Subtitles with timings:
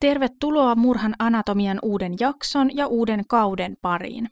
[0.00, 4.30] Tervetuloa Murhan anatomian uuden jakson ja uuden kauden pariin.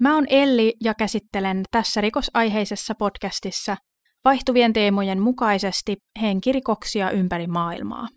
[0.00, 3.76] Mä oon Elli ja käsittelen tässä rikosaiheisessa podcastissa
[4.24, 8.08] vaihtuvien teemojen mukaisesti henkirikoksia ympäri maailmaa.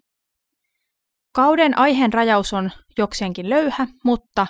[1.36, 4.48] Kauden aiheen rajaus on jokseenkin löyhä, mutta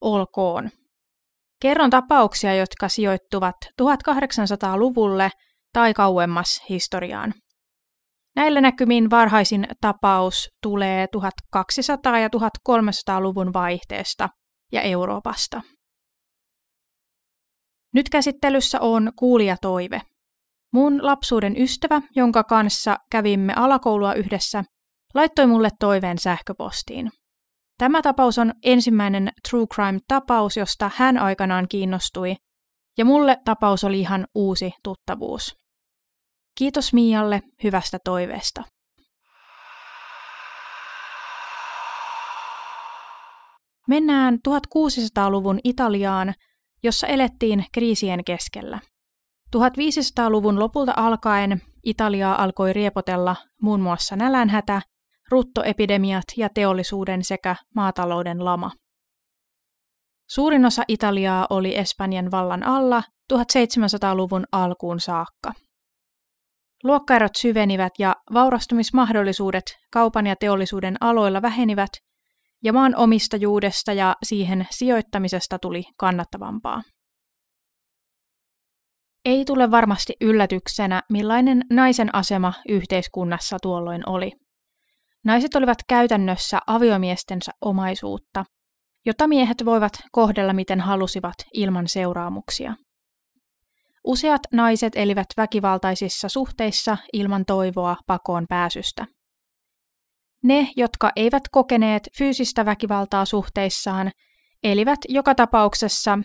[0.00, 0.70] olkoon.
[1.62, 5.30] Kerron tapauksia, jotka sijoittuvat 1800-luvulle
[5.72, 7.34] tai kauemmas historiaan.
[8.36, 14.28] Näillä näkymin varhaisin tapaus tulee 1200- ja 1300-luvun vaihteesta
[14.72, 15.62] ja Euroopasta.
[17.94, 20.00] Nyt käsittelyssä on kuulijatoive.
[20.72, 24.64] Mun lapsuuden ystävä, jonka kanssa kävimme alakoulua yhdessä,
[25.14, 27.10] laittoi mulle toiveen sähköpostiin.
[27.78, 32.36] Tämä tapaus on ensimmäinen true crime-tapaus, josta hän aikanaan kiinnostui,
[32.98, 35.61] ja mulle tapaus oli ihan uusi tuttavuus.
[36.58, 38.62] Kiitos Mialle hyvästä toiveesta.
[43.88, 46.34] Mennään 1600-luvun Italiaan,
[46.82, 48.78] jossa elettiin kriisien keskellä.
[49.56, 54.82] 1500-luvun lopulta alkaen Italiaa alkoi riepotella muun muassa nälänhätä,
[55.30, 58.70] ruttoepidemiat ja teollisuuden sekä maatalouden lama.
[60.30, 63.02] Suurin osa Italiaa oli Espanjan vallan alla
[63.32, 65.52] 1700-luvun alkuun saakka.
[66.84, 71.90] Luokkaerot syvenivät ja vaurastumismahdollisuudet kaupan ja teollisuuden aloilla vähenivät,
[72.64, 76.82] ja maan omistajuudesta ja siihen sijoittamisesta tuli kannattavampaa.
[79.24, 84.32] Ei tule varmasti yllätyksenä, millainen naisen asema yhteiskunnassa tuolloin oli.
[85.24, 88.44] Naiset olivat käytännössä aviomiestensä omaisuutta,
[89.06, 92.74] jota miehet voivat kohdella miten halusivat ilman seuraamuksia.
[94.04, 99.06] Useat naiset elivät väkivaltaisissa suhteissa ilman toivoa pakoon pääsystä.
[100.42, 104.10] Ne, jotka eivät kokeneet fyysistä väkivaltaa suhteissaan,
[104.62, 106.18] elivät joka tapauksessa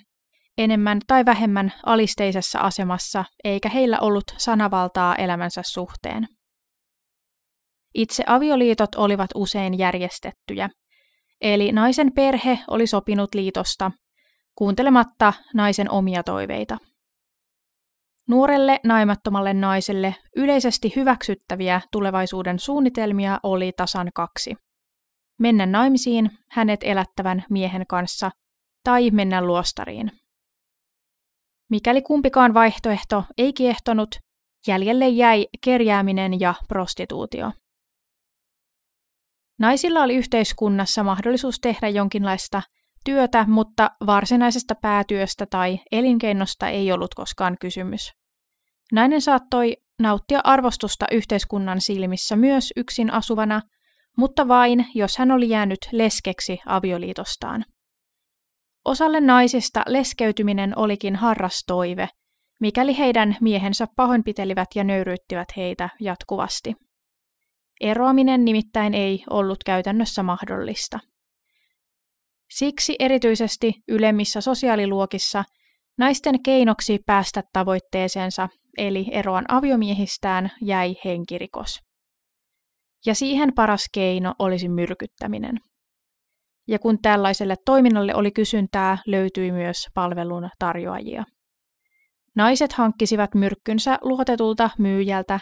[0.57, 6.27] enemmän tai vähemmän alisteisessa asemassa, eikä heillä ollut sanavaltaa elämänsä suhteen.
[7.93, 10.69] Itse avioliitot olivat usein järjestettyjä,
[11.41, 13.91] eli naisen perhe oli sopinut liitosta,
[14.55, 16.77] kuuntelematta naisen omia toiveita.
[18.27, 24.55] Nuorelle naimattomalle naiselle yleisesti hyväksyttäviä tulevaisuuden suunnitelmia oli tasan kaksi.
[25.39, 28.31] Mennä naimisiin hänet elättävän miehen kanssa
[28.83, 30.11] tai mennä luostariin.
[31.69, 34.15] Mikäli kumpikaan vaihtoehto ei kiehtonut,
[34.67, 37.51] jäljelle jäi kerjääminen ja prostituutio.
[39.59, 42.61] Naisilla oli yhteiskunnassa mahdollisuus tehdä jonkinlaista
[43.05, 48.16] työtä, mutta varsinaisesta päätyöstä tai elinkeinosta ei ollut koskaan kysymys.
[48.91, 53.61] Nainen saattoi nauttia arvostusta yhteiskunnan silmissä myös yksin asuvana,
[54.17, 57.65] mutta vain, jos hän oli jäänyt leskeksi avioliitostaan.
[58.85, 62.09] Osalle naisista leskeytyminen olikin harras toive,
[62.59, 66.73] mikäli heidän miehensä pahoinpitelivät ja nöyryyttivät heitä jatkuvasti.
[67.81, 70.99] Eroaminen nimittäin ei ollut käytännössä mahdollista.
[72.49, 75.43] Siksi erityisesti ylemmissä sosiaaliluokissa
[75.97, 81.79] naisten keinoksi päästä tavoitteeseensa, eli eroan aviomiehistään, jäi henkirikos.
[83.05, 85.59] Ja siihen paras keino olisi myrkyttäminen.
[86.67, 91.23] Ja kun tällaiselle toiminnalle oli kysyntää, löytyi myös palvelun tarjoajia.
[92.35, 95.39] Naiset hankkisivat myrkkynsä luotetulta myyjältä,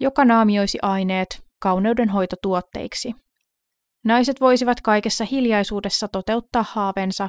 [0.00, 3.12] joka naamioisi aineet kauneudenhoitotuotteiksi.
[4.04, 7.28] Naiset voisivat kaikessa hiljaisuudessa toteuttaa haavensa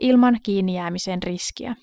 [0.00, 1.76] ilman kiinnijäämisen riskiä.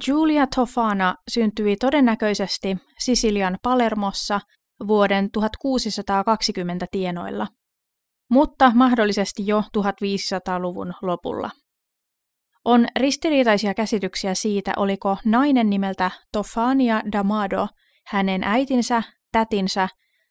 [0.00, 4.40] Giulia Tofana syntyi todennäköisesti Sisilian Palermossa
[4.86, 7.46] vuoden 1620 tienoilla,
[8.30, 11.50] mutta mahdollisesti jo 1500-luvun lopulla.
[12.64, 17.68] On ristiriitaisia käsityksiä siitä, oliko nainen nimeltä Tofania Damado
[18.06, 19.02] hänen äitinsä,
[19.32, 19.88] tätinsä,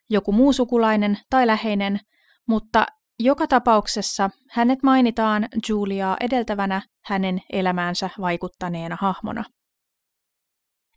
[0.10, 2.00] joku muu sukulainen tai läheinen,
[2.48, 2.86] mutta
[3.24, 9.44] joka tapauksessa hänet mainitaan Juliaa edeltävänä hänen elämäänsä vaikuttaneena hahmona.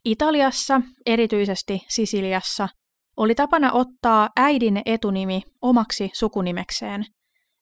[0.04, 2.68] Italiassa, erityisesti Sisiliassa,
[3.16, 7.04] oli tapana ottaa äidin etunimi omaksi sukunimekseen,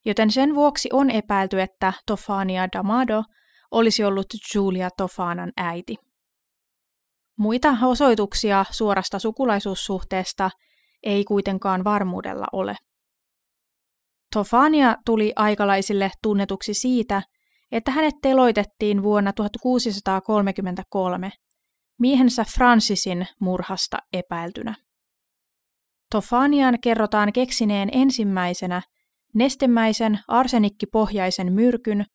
[0.05, 3.23] joten sen vuoksi on epäilty, että Tofania Damado
[3.71, 5.95] olisi ollut Giulia Tofanan äiti.
[7.37, 10.49] Muita osoituksia suorasta sukulaisuussuhteesta
[11.03, 12.75] ei kuitenkaan varmuudella ole.
[14.33, 17.21] Tofania tuli aikalaisille tunnetuksi siitä,
[17.71, 21.31] että hänet teloitettiin vuonna 1633
[21.99, 24.75] miehensä Francisin murhasta epäiltynä.
[26.11, 28.81] Tofanian kerrotaan keksineen ensimmäisenä
[29.33, 32.05] nestemäisen arsenikkipohjaisen myrkyn,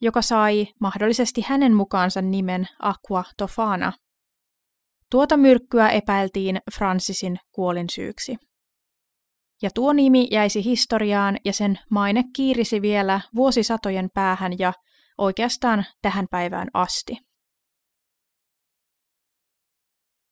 [0.00, 3.92] joka sai mahdollisesti hänen mukaansa nimen Aqua Tofana.
[5.10, 8.36] Tuota myrkkyä epäiltiin Francisin kuolinsyyksi.
[9.62, 14.72] Ja tuo nimi jäisi historiaan ja sen maine kiirisi vielä vuosisatojen päähän ja
[15.18, 17.16] oikeastaan tähän päivään asti.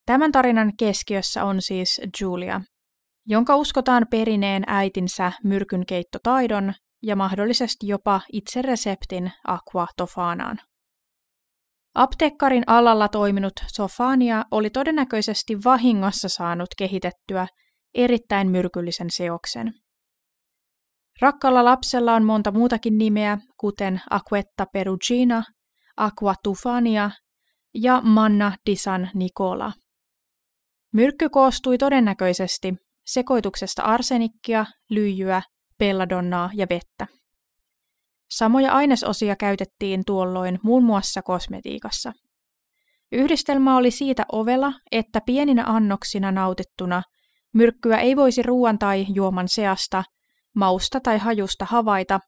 [0.06, 2.60] Tämän tarinan keskiössä on siis Julia,
[3.26, 10.60] jonka uskotaan perineen äitinsä myrkynkeittotaidon ja mahdollisesti jopa itse reseptin aqua tofanaan.
[11.94, 17.46] Apteekkarin alalla toiminut Sofania oli todennäköisesti vahingossa saanut kehitettyä
[17.94, 19.74] erittäin myrkyllisen seoksen.
[21.20, 25.42] Rakkalla lapsella on monta muutakin nimeä, kuten Aquetta perugina,
[25.96, 27.10] Aqua tufania
[27.74, 29.72] ja Manna di San Nicola.
[30.92, 32.74] Myrkky koostui todennäköisesti
[33.06, 35.42] sekoituksesta arsenikkia, lyijyä,
[35.78, 37.06] belladonnaa ja vettä.
[38.30, 42.12] Samoja ainesosia käytettiin tuolloin muun muassa kosmetiikassa.
[43.12, 47.02] Yhdistelmä oli siitä ovella, että pieninä annoksina nautittuna
[47.52, 50.04] myrkkyä ei voisi ruoan tai juoman seasta,
[50.54, 52.20] mausta tai hajusta havaita,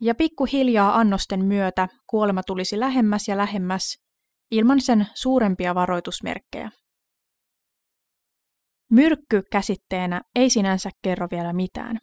[0.00, 3.96] ja pikkuhiljaa annosten myötä kuolema tulisi lähemmäs ja lähemmäs
[4.50, 6.70] ilman sen suurempia varoitusmerkkejä.
[8.90, 11.98] Myrkky käsitteenä ei sinänsä kerro vielä mitään.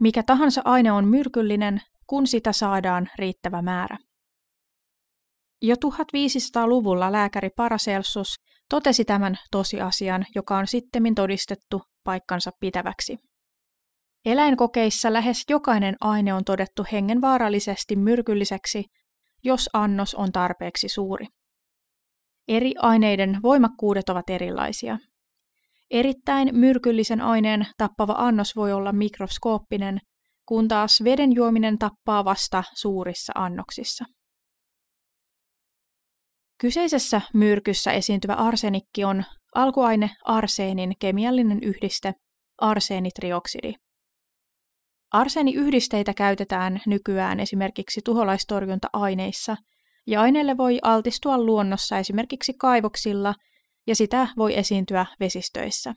[0.00, 3.98] Mikä tahansa aine on myrkyllinen, kun sitä saadaan riittävä määrä.
[5.62, 8.34] Jo 1500-luvulla lääkäri Paracelsus
[8.68, 13.16] totesi tämän tosiasian, joka on sittemmin todistettu paikkansa pitäväksi.
[14.24, 18.84] Eläinkokeissa lähes jokainen aine on todettu hengenvaarallisesti myrkylliseksi,
[19.44, 21.26] jos annos on tarpeeksi suuri.
[22.48, 24.98] Eri aineiden voimakkuudet ovat erilaisia.
[25.90, 29.98] Erittäin myrkyllisen aineen tappava annos voi olla mikroskooppinen,
[30.46, 34.04] kun taas veden juominen tappaa vasta suurissa annoksissa.
[36.64, 39.24] Kyseisessä myrkyssä esiintyvä arsenikki on
[39.54, 42.14] alkuaine arseenin kemiallinen yhdiste
[42.58, 43.74] arseenitrioksidi.
[45.12, 49.56] Arseeniyhdisteitä käytetään nykyään esimerkiksi tuholaistorjunta-aineissa,
[50.06, 53.34] ja aineelle voi altistua luonnossa esimerkiksi kaivoksilla
[53.86, 55.94] ja sitä voi esiintyä vesistöissä.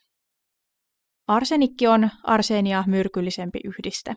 [1.28, 4.16] Arsenikki on arseenia myrkyllisempi yhdiste.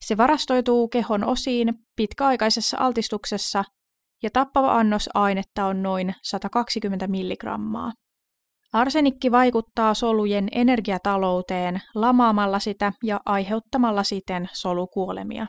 [0.00, 3.64] Se varastoituu kehon osiin pitkäaikaisessa altistuksessa
[4.22, 7.92] ja tappava annos ainetta on noin 120 milligrammaa.
[8.72, 15.46] Arsenikki vaikuttaa solujen energiatalouteen lamaamalla sitä ja aiheuttamalla siten solukuolemia.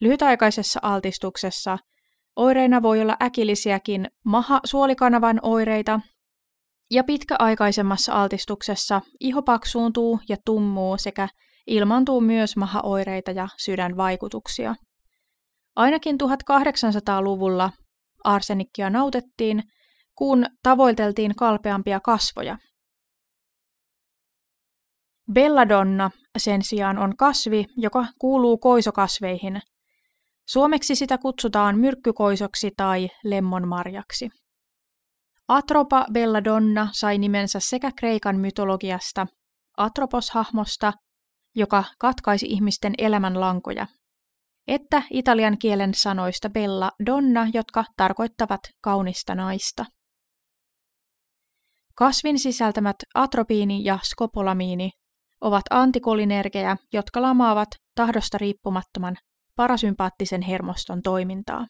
[0.00, 1.78] Lyhytaikaisessa altistuksessa
[2.36, 6.00] Oireina voi olla äkillisiäkin maha-suolikanavan oireita,
[6.90, 11.28] ja pitkäaikaisemmassa altistuksessa iho paksuuntuu ja tummuu sekä
[11.66, 14.74] ilmaantuu myös mahaoireita ja sydänvaikutuksia.
[15.76, 17.70] Ainakin 1800-luvulla
[18.24, 19.62] arsenikkia nautettiin,
[20.14, 22.58] kun tavoiteltiin kalpeampia kasvoja.
[25.32, 29.60] Belladonna sen sijaan on kasvi, joka kuuluu koisokasveihin–
[30.48, 34.30] Suomeksi sitä kutsutaan myrkkykoisoksi tai lemmonmarjaksi.
[35.48, 39.26] Atropa belladonna sai nimensä sekä Kreikan mytologiasta,
[39.76, 40.92] Atropos-hahmosta,
[41.54, 43.86] joka katkaisi ihmisten elämänlankoja,
[44.68, 49.84] että italian kielen sanoista bella donna, jotka tarkoittavat kaunista naista.
[51.94, 54.90] Kasvin sisältämät atropiini ja skopolamiini
[55.40, 59.16] ovat antikolinergejä, jotka lamaavat tahdosta riippumattoman
[59.56, 61.66] parasympaattisen hermoston toimintaa.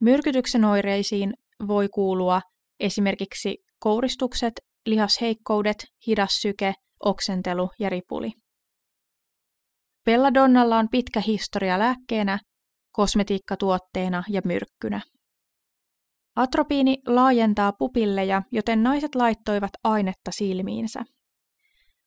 [0.00, 1.34] Myrkytyksen oireisiin
[1.68, 2.40] voi kuulua
[2.80, 4.52] esimerkiksi kouristukset,
[4.86, 8.41] lihasheikkoudet, hidas syke, oksentelu ja ripuli.
[10.04, 12.38] Belladonnalla on pitkä historia lääkkeenä
[12.92, 15.00] kosmetiikkatuotteena ja myrkkynä.
[16.36, 21.04] Atropiini laajentaa pupilleja, joten naiset laittoivat ainetta silmiinsä.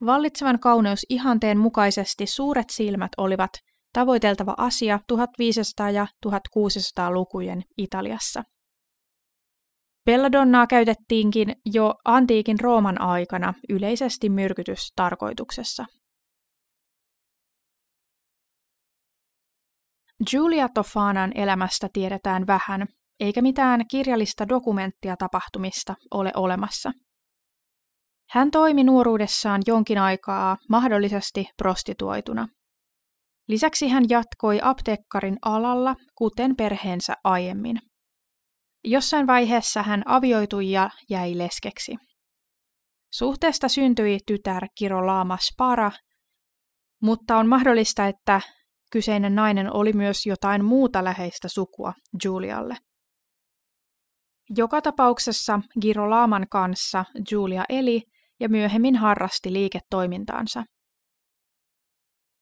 [0.06, 3.52] Vallitsevan kauneusihanteen mukaisesti suuret silmät olivat
[3.94, 8.44] tavoiteltava asia 1500- ja 1600-lukujen Italiassa.
[10.06, 15.86] Belladonnaa käytettiinkin jo antiikin Rooman aikana yleisesti myrkytystarkoituksessa.
[20.24, 22.88] Giulia Tofanan elämästä tiedetään vähän,
[23.20, 26.92] eikä mitään kirjallista dokumenttia tapahtumista ole olemassa.
[28.30, 32.48] Hän toimi nuoruudessaan jonkin aikaa mahdollisesti prostituoituna.
[33.48, 37.80] Lisäksi hän jatkoi apteekkarin alalla, kuten perheensä aiemmin.
[38.84, 41.96] Jossain vaiheessa hän avioitui ja jäi leskeksi.
[43.14, 45.92] Suhteesta syntyi tytär Kirolama Spara,
[47.02, 48.42] mutta on mahdollista, että
[48.92, 52.78] kyseinen nainen oli myös jotain muuta läheistä sukua Julialle.
[54.50, 58.04] Joka tapauksessa Girolaman kanssa Julia eli
[58.40, 60.64] ja myöhemmin harrasti liiketoimintaansa.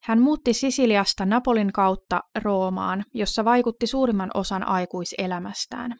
[0.03, 5.95] Hän muutti Sisiliasta Napolin kautta Roomaan, jossa vaikutti suurimman osan aikuiselämästään.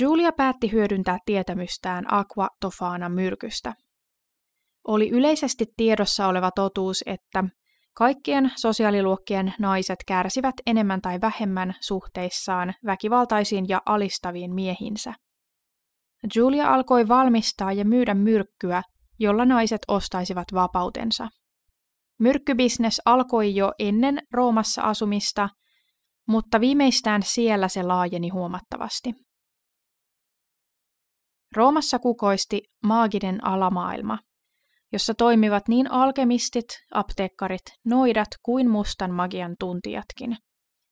[0.00, 3.74] Julia päätti hyödyntää tietämystään Aqua Tofana myrkystä.
[4.88, 7.44] Oli yleisesti tiedossa oleva totuus, että
[7.94, 15.14] kaikkien sosiaaliluokkien naiset kärsivät enemmän tai vähemmän suhteissaan väkivaltaisiin ja alistaviin miehinsä.
[16.34, 18.82] Julia alkoi valmistaa ja myydä myrkkyä,
[19.18, 21.28] jolla naiset ostaisivat vapautensa.
[22.18, 25.48] Myrkkybisnes alkoi jo ennen Roomassa asumista,
[26.28, 29.14] mutta viimeistään siellä se laajeni huomattavasti.
[31.56, 34.18] Roomassa kukoisti maaginen alamaailma,
[34.92, 40.36] jossa toimivat niin alkemistit, apteekkarit, noidat kuin mustan magian tuntijatkin.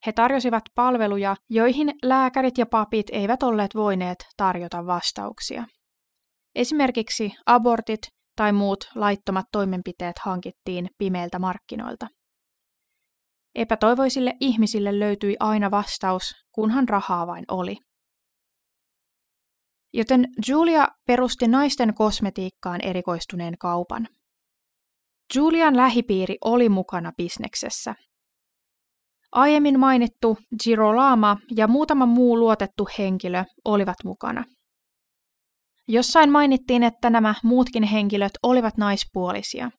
[0.07, 5.65] He tarjosivat palveluja, joihin lääkärit ja papit eivät olleet voineet tarjota vastauksia.
[6.55, 8.01] Esimerkiksi abortit
[8.37, 12.07] tai muut laittomat toimenpiteet hankittiin pimeiltä markkinoilta.
[13.55, 17.77] Epätoivoisille ihmisille löytyi aina vastaus, kunhan rahaa vain oli.
[19.93, 24.09] Joten Julia perusti naisten kosmetiikkaan erikoistuneen kaupan.
[25.35, 27.95] Julian lähipiiri oli mukana bisneksessä.
[29.33, 34.45] Aiemmin mainittu Girolama ja muutama muu luotettu henkilö olivat mukana.
[35.89, 39.71] Jossain mainittiin, että nämä muutkin henkilöt olivat naispuolisia.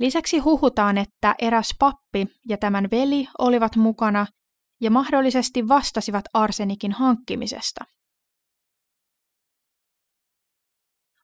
[0.00, 4.26] Lisäksi huhutaan, että eräs pappi ja tämän veli olivat mukana
[4.80, 7.84] ja mahdollisesti vastasivat arsenikin hankkimisesta.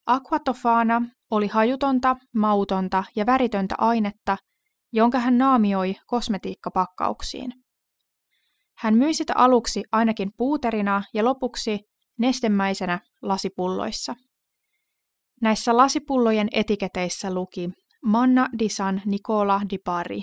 [0.07, 4.37] Aquatofana oli hajutonta, mautonta ja väritöntä ainetta,
[4.93, 7.53] jonka hän naamioi kosmetiikkapakkauksiin.
[8.77, 11.81] Hän myi sitä aluksi ainakin puuterina ja lopuksi
[12.19, 14.15] nestemäisenä lasipulloissa.
[15.41, 17.71] Näissä lasipullojen etiketeissä luki
[18.05, 20.23] Manna di San Nicola di Pari.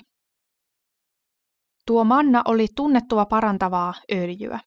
[1.85, 4.59] Tuo manna oli tunnettua parantavaa öljyä.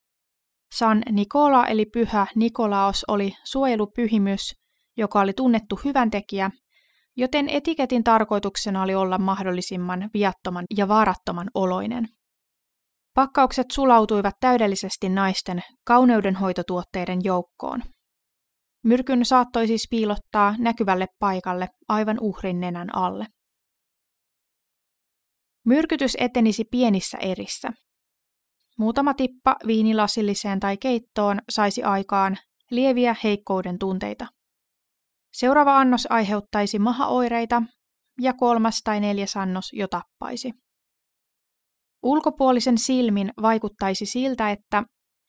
[0.74, 4.61] San Nicola eli pyhä Nikolaos oli suojelupyhimys,
[4.96, 6.50] joka oli tunnettu hyväntekijä,
[7.16, 12.08] joten etiketin tarkoituksena oli olla mahdollisimman viattoman ja vaarattoman oloinen.
[13.14, 17.82] Pakkaukset sulautuivat täydellisesti naisten kauneudenhoitotuotteiden joukkoon.
[18.84, 23.26] Myrkyn saattoi siis piilottaa näkyvälle paikalle aivan uhrin nenän alle.
[25.66, 27.70] Myrkytys etenisi pienissä erissä.
[28.78, 32.36] Muutama tippa viinilasilliseen tai keittoon saisi aikaan
[32.70, 34.26] lieviä heikkouden tunteita.
[35.32, 37.62] Seuraava annos aiheuttaisi mahaoireita
[38.20, 40.52] ja kolmas tai neljäs annos jo tappaisi.
[42.02, 44.82] Ulkopuolisen silmin vaikuttaisi siltä, että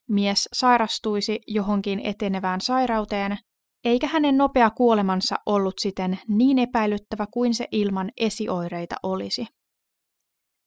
[0.09, 3.37] mies sairastuisi johonkin etenevään sairauteen,
[3.83, 9.45] eikä hänen nopea kuolemansa ollut siten niin epäilyttävä kuin se ilman esioireita olisi.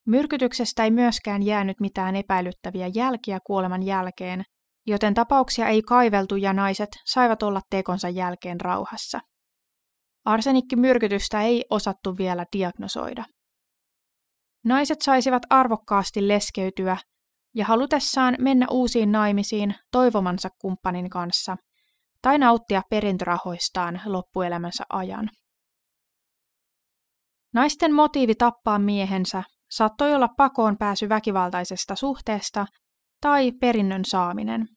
[0.07, 4.45] Myrkytyksestä ei myöskään jäänyt mitään epäilyttäviä jälkiä kuoleman jälkeen,
[4.87, 9.21] joten tapauksia ei kaiveltu ja naiset saivat olla tekonsa jälkeen rauhassa.
[10.25, 13.25] Arsenikkimyrkytystä ei osattu vielä diagnosoida.
[14.65, 16.97] Naiset saisivat arvokkaasti leskeytyä
[17.55, 21.57] ja halutessaan mennä uusiin naimisiin toivomansa kumppanin kanssa
[22.23, 25.31] tai nauttia perintörahoistaan loppuelämänsä ajan.
[27.55, 32.67] Naisten motiivi tappaa miehensä saattoi olla pakoon pääsy väkivaltaisesta suhteesta
[33.21, 34.76] tai perinnön saaminen.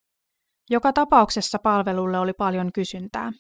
[0.70, 3.32] Joka tapauksessa palvelulle oli paljon kysyntää.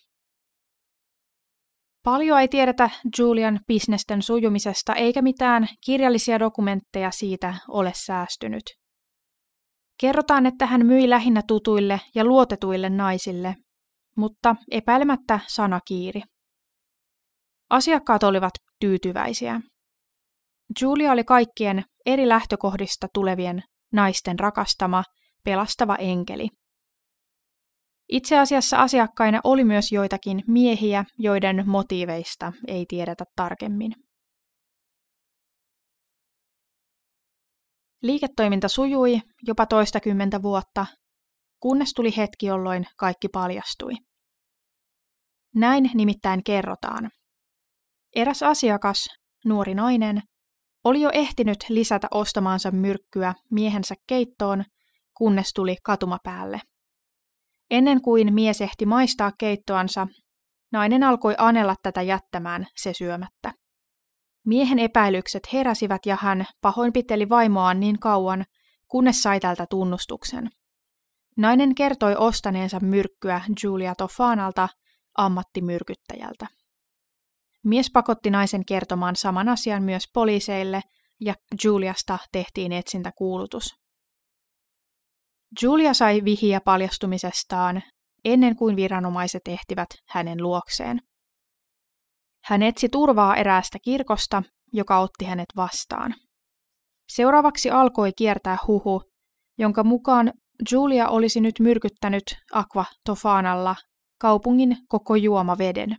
[2.03, 8.63] Paljon ei tiedetä Julian bisnesten sujumisesta eikä mitään kirjallisia dokumentteja siitä ole säästynyt.
[9.99, 13.55] Kerrotaan, että hän myi lähinnä tutuille ja luotetuille naisille,
[14.17, 16.21] mutta epäilemättä sana kiiri.
[17.69, 19.61] Asiakkaat olivat tyytyväisiä.
[20.81, 25.03] Julia oli kaikkien eri lähtökohdista tulevien naisten rakastama,
[25.43, 26.47] pelastava enkeli.
[28.09, 33.91] Itse asiassa asiakkaina oli myös joitakin miehiä, joiden motiiveista ei tiedetä tarkemmin.
[38.01, 40.85] Liiketoiminta sujui jopa toistakymmentä vuotta,
[41.59, 43.93] kunnes tuli hetki, jolloin kaikki paljastui.
[45.55, 47.09] Näin nimittäin kerrotaan.
[48.15, 49.07] Eräs asiakas,
[49.45, 50.21] nuori nainen,
[50.83, 54.63] oli jo ehtinyt lisätä ostamaansa myrkkyä miehensä keittoon,
[55.17, 56.61] kunnes tuli katumapäälle.
[57.71, 60.07] Ennen kuin mies ehti maistaa keittoansa,
[60.71, 63.51] nainen alkoi anella tätä jättämään se syömättä.
[64.45, 68.45] Miehen epäilykset heräsivät ja hän pahoinpiteli vaimoaan niin kauan,
[68.87, 70.49] kunnes sai tältä tunnustuksen.
[71.37, 74.69] Nainen kertoi ostaneensa myrkkyä Julia Tofanalta,
[75.17, 76.47] ammattimyrkyttäjältä.
[77.63, 80.81] Mies pakotti naisen kertomaan saman asian myös poliiseille
[81.21, 81.33] ja
[81.63, 83.78] Juliasta tehtiin etsintäkuulutus.
[85.61, 87.81] Julia sai vihiä paljastumisestaan
[88.25, 90.99] ennen kuin viranomaiset ehtivät hänen luokseen.
[92.43, 96.15] Hän etsi turvaa eräästä kirkosta, joka otti hänet vastaan.
[97.09, 99.01] Seuraavaksi alkoi kiertää huhu,
[99.57, 100.33] jonka mukaan
[100.71, 103.75] Julia olisi nyt myrkyttänyt Aqua Tofanalla
[104.21, 105.97] kaupungin koko juomaveden.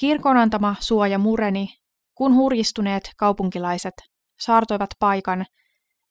[0.00, 1.68] Kirkon antama suoja mureni,
[2.14, 3.94] kun hurjistuneet kaupunkilaiset
[4.40, 5.46] saartoivat paikan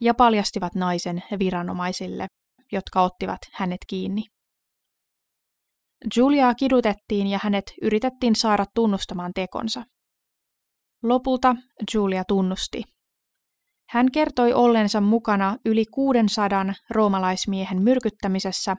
[0.03, 2.27] ja paljastivat naisen viranomaisille,
[2.71, 4.23] jotka ottivat hänet kiinni.
[6.17, 9.83] Juliaa kidutettiin ja hänet yritettiin saada tunnustamaan tekonsa.
[11.03, 11.55] Lopulta
[11.93, 12.83] Julia tunnusti.
[13.89, 18.75] Hän kertoi ollensa mukana yli 600 roomalaismiehen myrkyttämisessä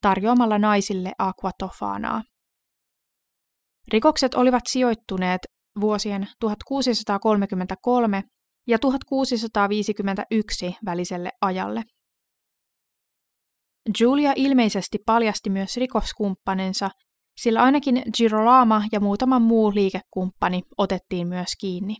[0.00, 2.22] tarjoamalla naisille aquatofanaa.
[3.92, 5.40] Rikokset olivat sijoittuneet
[5.80, 8.22] vuosien 1633
[8.66, 11.82] ja 1651 väliselle ajalle.
[14.00, 16.90] Julia ilmeisesti paljasti myös rikoskumppaninsa,
[17.36, 21.96] sillä ainakin Girolama ja muutama muu liikekumppani otettiin myös kiinni.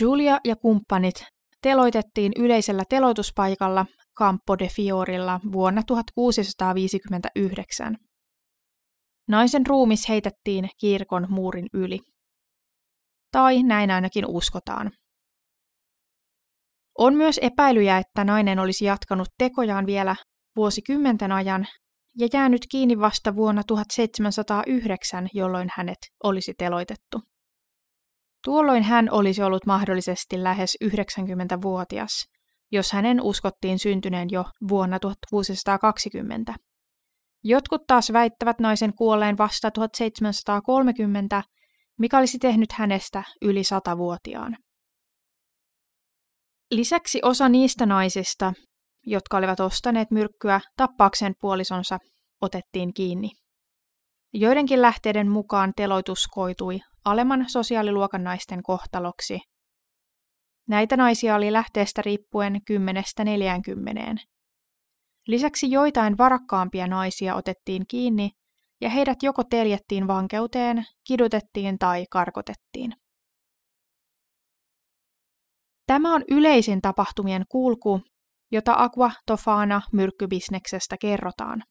[0.00, 1.24] Julia ja kumppanit
[1.62, 3.86] teloitettiin yleisellä teloituspaikalla
[4.18, 7.96] Campo de Fiorilla vuonna 1659.
[9.28, 11.98] Naisen ruumis heitettiin kirkon muurin yli.
[13.32, 14.90] Tai näin ainakin uskotaan.
[16.98, 20.16] On myös epäilyjä, että nainen olisi jatkanut tekojaan vielä
[20.56, 21.66] vuosikymmenten ajan
[22.18, 27.20] ja jäänyt kiinni vasta vuonna 1709, jolloin hänet olisi teloitettu.
[28.44, 32.10] Tuolloin hän olisi ollut mahdollisesti lähes 90-vuotias,
[32.72, 34.98] jos hänen uskottiin syntyneen jo vuonna
[35.30, 36.54] 1620.
[37.44, 41.42] Jotkut taas väittävät naisen kuolleen vasta 1730,
[42.00, 44.56] mikä olisi tehnyt hänestä yli satavuotiaan.
[46.70, 48.52] Lisäksi osa niistä naisista,
[49.06, 51.98] jotka olivat ostaneet myrkkyä tappaakseen puolisonsa,
[52.40, 53.30] otettiin kiinni.
[54.34, 59.38] Joidenkin lähteiden mukaan teloitus koitui alemman sosiaaliluokan naisten kohtaloksi.
[60.68, 62.60] Näitä naisia oli lähteestä riippuen
[64.16, 64.24] 10-40.
[65.26, 68.30] Lisäksi joitain varakkaampia naisia otettiin kiinni
[68.80, 72.92] ja heidät joko teljettiin vankeuteen, kidutettiin tai karkotettiin.
[75.86, 78.00] Tämä on yleisin tapahtumien kulku,
[78.52, 81.62] jota Aqua Tofana myrkkybisneksestä kerrotaan.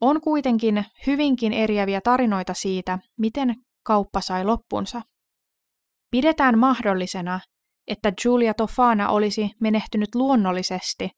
[0.00, 3.54] On kuitenkin hyvinkin eriäviä tarinoita siitä, miten
[3.86, 5.02] kauppa sai loppunsa.
[6.10, 7.40] Pidetään mahdollisena,
[7.86, 11.10] että Giulia Tofana olisi menehtynyt luonnollisesti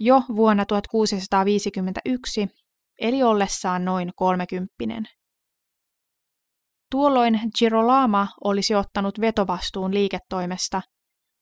[0.00, 2.48] jo vuonna 1651,
[2.98, 5.04] eli ollessaan noin kolmekymppinen.
[6.90, 10.82] Tuolloin Girolama olisi ottanut vetovastuun liiketoimesta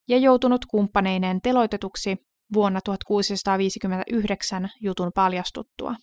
[0.09, 2.16] ja joutunut kumppaneineen teloitetuksi
[2.55, 5.95] vuonna 1659 jutun paljastuttua.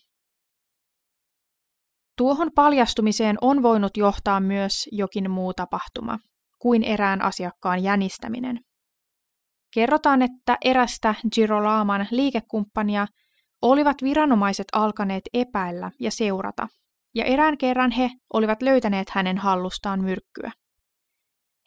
[2.18, 6.20] Tuohon paljastumiseen on voinut johtaa myös jokin muu tapahtuma
[6.60, 8.60] kuin erään asiakkaan jänistäminen.
[9.74, 13.08] Kerrotaan, että erästä Girolaman liikekumppania
[13.64, 16.68] olivat viranomaiset alkaneet epäillä ja seurata,
[17.16, 20.52] ja erään kerran he olivat löytäneet hänen hallustaan myrkkyä.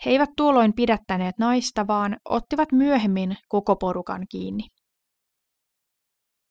[0.05, 4.63] He eivät tuolloin pidättäneet naista, vaan ottivat myöhemmin koko porukan kiinni.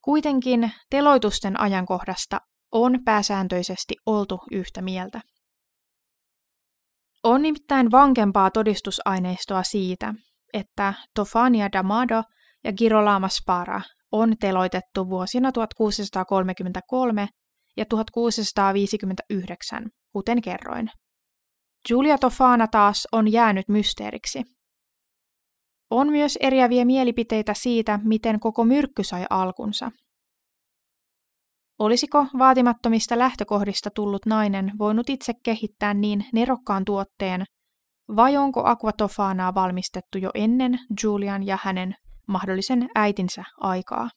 [0.02, 2.40] Kuitenkin teloitusten ajankohdasta
[2.72, 5.22] on pääsääntöisesti oltu yhtä mieltä.
[7.24, 10.14] On nimittäin vankempaa todistusaineistoa siitä,
[10.54, 12.24] että Tofania Damado
[12.64, 17.28] ja Girolama Spara on teloitettu vuosina 1633
[17.78, 20.90] ja 1659, kuten kerroin.
[21.88, 24.44] Giulia Tofana taas on jäänyt mysteeriksi.
[25.90, 29.92] On myös eriäviä mielipiteitä siitä, miten koko myrkky sai alkunsa.
[31.80, 37.46] Olisiko vaatimattomista lähtökohdista tullut nainen voinut itse kehittää niin nerokkaan tuotteen,
[38.16, 41.96] vai onko aquatofanaa valmistettu jo ennen Julian ja hänen
[42.28, 44.10] mahdollisen äitinsä aikaa?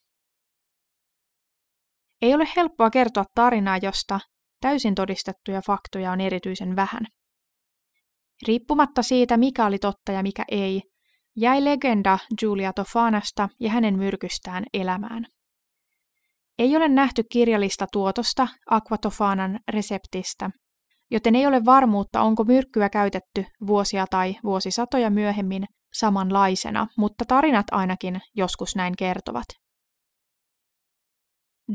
[2.23, 4.21] Ei ole helppoa kertoa tarinaa, josta
[4.61, 7.07] täysin todistettuja faktoja on erityisen vähän.
[8.47, 10.83] Riippumatta siitä, mikä oli totta ja mikä ei,
[11.37, 15.27] jäi legenda Julia Tofanasta ja hänen myrkystään elämään.
[16.59, 20.51] Ei ole nähty kirjallista tuotosta Aquatofanan reseptistä,
[21.11, 28.20] joten ei ole varmuutta, onko myrkkyä käytetty vuosia tai vuosisatoja myöhemmin samanlaisena, mutta tarinat ainakin
[28.35, 29.46] joskus näin kertovat.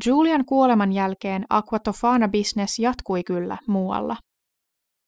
[0.05, 4.17] Julian kuoleman jälkeen Aquatofana-business jatkui kyllä muualla.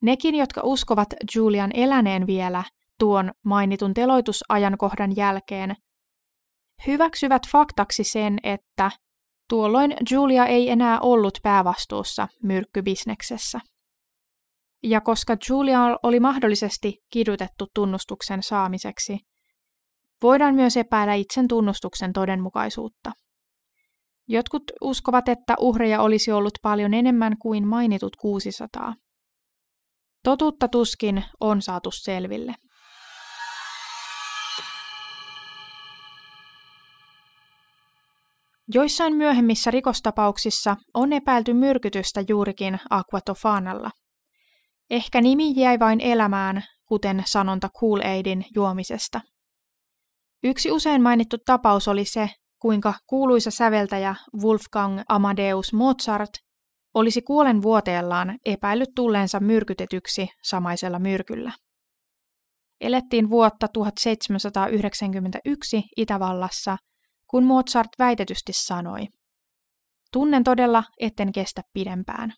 [0.01, 2.63] Nekin, jotka uskovat Julian eläneen vielä
[2.99, 5.75] tuon mainitun teloitusajankohdan jälkeen,
[6.87, 8.91] hyväksyvät faktaksi sen, että
[9.49, 13.59] tuolloin Julia ei enää ollut päävastuussa myrkkybisneksessä.
[14.87, 19.17] Ja koska Julia oli mahdollisesti kidutettu tunnustuksen saamiseksi,
[20.23, 23.11] voidaan myös epäillä itsen tunnustuksen todenmukaisuutta.
[24.27, 28.93] Jotkut uskovat, että uhreja olisi ollut paljon enemmän kuin mainitut 600.
[30.23, 32.55] Totuutta tuskin on saatu selville.
[38.73, 43.91] Joissain myöhemmissä rikostapauksissa on epäilty myrkytystä juurikin aquatofanalla.
[44.89, 49.21] Ehkä nimi jäi vain elämään, kuten sanonta Kool-Aidin juomisesta.
[50.43, 52.29] Yksi usein mainittu tapaus oli se,
[52.61, 56.31] kuinka kuuluisa säveltäjä Wolfgang Amadeus Mozart
[56.93, 61.51] olisi kuolen vuoteellaan epäillyt tulleensa myrkytetyksi samaisella myrkyllä.
[62.81, 66.77] Elettiin vuotta 1791 Itävallassa,
[67.29, 69.07] kun Mozart väitetysti sanoi,
[70.15, 72.33] Tunnen todella, etten kestä pidempään.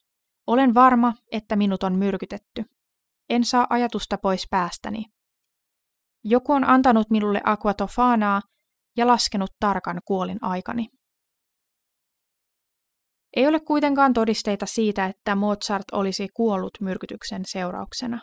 [0.47, 2.63] Olen varma, että minut on myrkytetty.
[3.29, 5.05] En saa ajatusta pois päästäni.
[6.23, 8.41] Joku on antanut minulle aquatofanaa
[8.97, 10.87] ja laskenut tarkan kuolin aikani.
[13.35, 18.19] Ei ole kuitenkaan todisteita siitä, että Mozart olisi kuollut myrkytyksen seurauksena.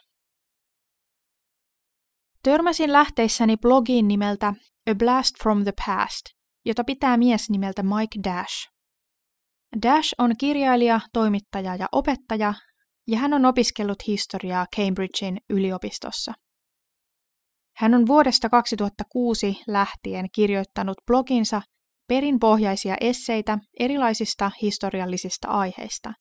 [2.42, 4.54] Törmäsin lähteissäni blogiin nimeltä
[4.90, 6.24] A Blast from the Past,
[6.64, 8.73] jota pitää mies nimeltä Mike Dash.
[9.82, 12.54] Dash on kirjailija, toimittaja ja opettaja,
[13.08, 16.32] ja hän on opiskellut historiaa Cambridgein yliopistossa.
[17.76, 21.62] Hän on vuodesta 2006 lähtien kirjoittanut bloginsa
[22.08, 26.12] perinpohjaisia esseitä erilaisista historiallisista aiheista,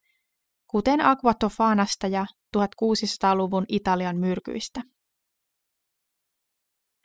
[0.68, 2.26] kuten Aquatofanasta ja
[2.58, 4.82] 1600-luvun Italian myrkyistä.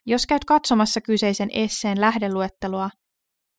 [0.07, 2.91] Jos käyt katsomassa kyseisen esseen lähdeluettelua,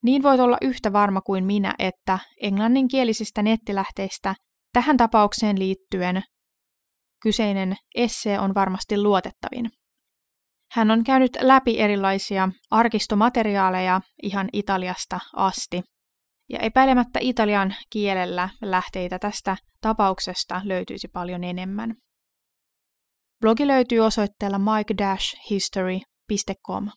[0.04, 4.36] niin voit olla yhtä varma kuin minä, että englanninkielisistä nettilähteistä
[4.74, 6.24] tähän tapaukseen liittyen
[7.24, 9.72] kyseinen essee on varmasti luotettavin.
[10.72, 15.82] Hän on käynyt läpi erilaisia arkistomateriaaleja ihan Italiasta asti.
[16.50, 21.96] Ja epäilemättä italian kielellä lähteitä tästä tapauksesta löytyisi paljon enemmän.
[23.42, 26.90] Blogi löytyy osoitteella mike-history.com.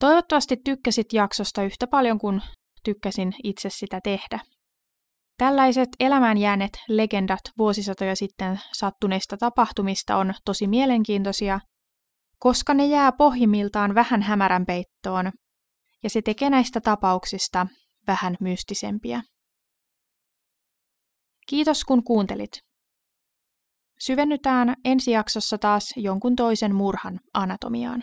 [0.00, 2.42] Toivottavasti tykkäsit jaksosta yhtä paljon kuin
[2.84, 4.40] tykkäsin itse sitä tehdä.
[5.38, 11.60] Tällaiset elämään jääneet legendat vuosisatoja sitten sattuneista tapahtumista on tosi mielenkiintoisia,
[12.38, 15.32] koska ne jää pohjimmiltaan vähän hämärän peittoon,
[16.02, 17.66] ja se tekee näistä tapauksista
[18.06, 19.22] vähän mystisempiä.
[21.46, 22.52] Kiitos kun kuuntelit.
[23.98, 28.02] Syvennytään ensi jaksossa taas jonkun toisen murhan anatomiaan.